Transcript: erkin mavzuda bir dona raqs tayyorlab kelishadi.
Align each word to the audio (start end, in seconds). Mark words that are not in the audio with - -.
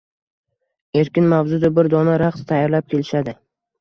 erkin 1.01 1.29
mavzuda 1.35 1.71
bir 1.75 1.91
dona 1.97 2.17
raqs 2.25 2.49
tayyorlab 2.53 2.93
kelishadi. 2.95 3.37